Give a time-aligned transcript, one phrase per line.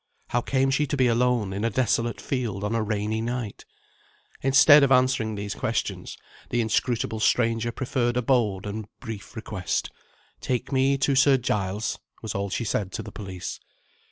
[0.29, 3.65] How came she to be alone in a desolate field on a rainy night?
[4.41, 6.17] Instead of answering these questions,
[6.49, 9.91] the inscrutable stranger preferred a bold and brief request.
[10.39, 13.59] "Take me to Sir Giles" was all she said to the police.